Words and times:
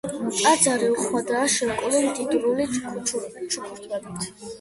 ტაძარი 0.35 0.85
უხვადაა 0.93 1.43
შემკული 1.55 1.99
მდიდრული 2.05 2.65
ჩუქურთმებით. 2.79 4.27